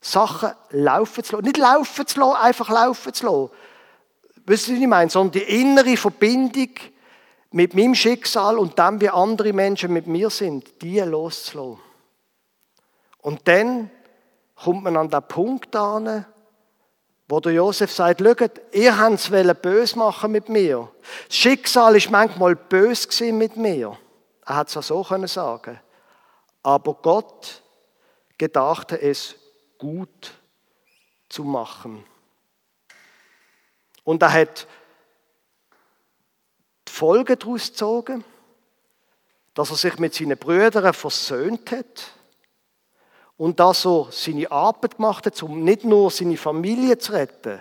[0.00, 1.44] Sachen laufen zu lassen.
[1.44, 3.50] Nicht laufen zu lassen, einfach laufen zu lassen.
[4.46, 5.10] Wisst ihr, was ich meine?
[5.10, 6.70] Sondern die innere Verbindung
[7.50, 11.80] mit meinem Schicksal und dem, wie andere Menschen mit mir sind, die loszulassen.
[13.18, 13.90] Und dann
[14.54, 16.26] kommt man an den Punkt an,
[17.28, 20.88] wo der Josef sagt, schaut, ihr habt es böse machen mit mir.
[21.26, 23.98] Das Schicksal ist manchmal böse mit mir.
[24.44, 25.80] Er hat es auch so können sagen.
[26.62, 27.62] Aber Gott
[28.38, 29.34] gedachte es
[29.78, 30.34] gut
[31.28, 32.04] zu machen.
[34.04, 34.68] Und er hat
[36.96, 38.24] die Folge daraus gezogen,
[39.52, 42.12] dass er sich mit seinen Brüdern versöhnt hat
[43.36, 47.60] und dass er seine Arbeit gemacht hat, um nicht nur seine Familie zu retten,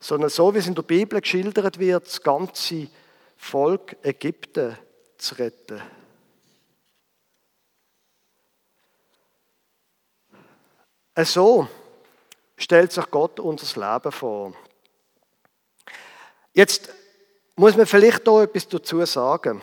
[0.00, 2.88] sondern so wie es in der Bibel geschildert wird, das ganze
[3.36, 4.76] Volk Ägypten
[5.16, 5.80] zu retten.
[11.18, 11.68] So
[12.56, 14.52] stellt sich Gott unser Leben vor.
[16.52, 16.90] Jetzt
[17.56, 19.62] muss man vielleicht da etwas dazu sagen.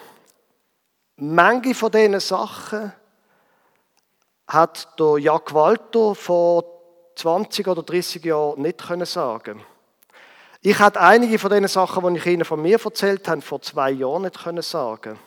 [1.15, 2.91] Manche von diesen Sachen
[4.47, 6.65] hat der Jack Walter vor
[7.15, 9.63] 20 oder 30 Jahren nicht können sagen.
[10.61, 13.91] Ich hatte einige von den Sachen, die ich Ihnen von mir erzählt habe, vor zwei
[13.91, 15.19] Jahren nicht können sagen.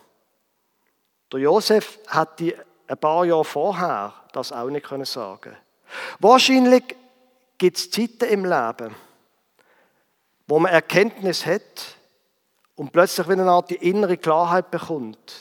[1.32, 2.56] Der Josef hat die
[2.88, 5.56] ein paar Jahre vorher das auch nicht können sagen.
[6.18, 6.96] Wahrscheinlich
[7.58, 8.94] gibt es Zeiten im Leben,
[10.46, 11.95] wo man Erkenntnis hat
[12.76, 15.34] und plötzlich wieder eine Art die innere Klarheit bekommt.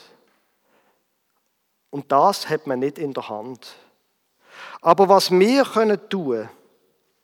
[1.92, 3.76] Und das hat man nicht in der Hand.
[4.82, 6.50] Aber was wir können tun,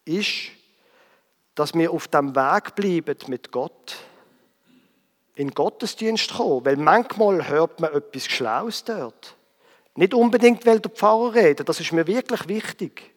[0.05, 0.51] ist,
[1.55, 3.97] dass wir auf dem Weg bleiben mit Gott.
[5.36, 6.66] In Gottesdienst kommen.
[6.66, 9.36] Weil manchmal hört man etwas Schlaues dort.
[9.95, 11.68] Nicht unbedingt, weil der Pfarrer redet.
[11.68, 13.14] Das ist mir wirklich wichtig.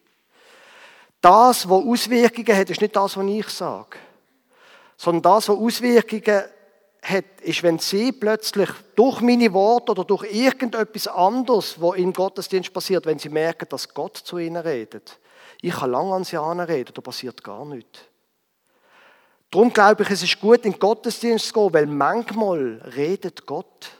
[1.20, 3.97] Das, was Auswirkungen hat, ist nicht das, was ich sage.
[4.97, 6.45] Sondern das, was Auswirkungen
[7.05, 12.72] hat, ist, wenn sie plötzlich durch meine Worte oder durch irgendetwas anderes, was im Gottesdienst
[12.72, 15.18] passiert, wenn sie merken, dass Gott zu ihnen redet.
[15.61, 18.00] Ich kann lange an sie reden, da passiert gar nichts.
[19.50, 23.90] Darum glaube ich, es ist gut, in den Gottesdienst zu gehen, weil manchmal redet Gott.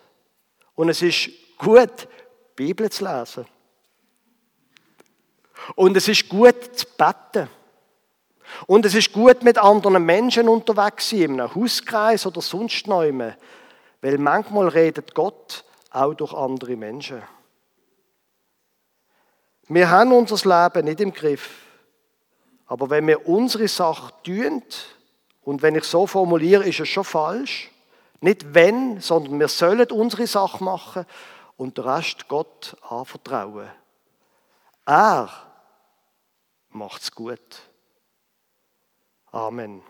[0.75, 2.09] Und es ist gut,
[2.59, 3.47] die Bibel zu lesen.
[5.77, 7.49] Und es ist gut zu beten.
[8.67, 13.03] Und es ist gut, mit anderen Menschen unterwegs sein, in einem Hauskreis oder sonst noch
[13.03, 17.23] Weil manchmal redet Gott auch durch andere Menschen.
[19.69, 21.51] Wir haben unser Leben nicht im Griff.
[22.67, 24.63] Aber wenn wir unsere Sache tun,
[25.45, 27.71] und wenn ich so formuliere, ist es schon falsch.
[28.21, 31.05] Nicht wenn, sondern wir sollen unsere Sache machen
[31.57, 33.69] und den Rest Gott anvertrauen.
[34.87, 35.31] Er
[36.71, 37.39] macht's gut.
[39.35, 39.83] Amen.